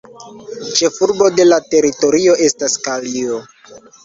Ĉefurbo 0.79 1.27
de 1.41 1.45
la 1.49 1.59
teritorio 1.75 2.37
estas 2.47 2.79
Kalio. 2.89 3.39